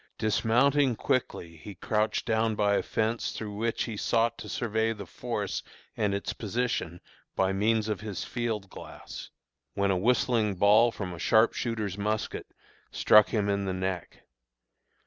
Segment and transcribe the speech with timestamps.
[0.17, 5.05] Dismounting quickly he crouched down by a fence through which he sought to survey the
[5.05, 5.61] force
[5.95, 6.99] and its position
[7.35, 9.29] by means of his field glass,
[9.75, 12.47] when a whistling ball from a sharpshooter's musket
[12.89, 14.23] struck him in the neck.